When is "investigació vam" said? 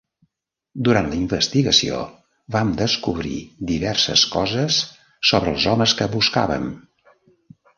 1.17-2.71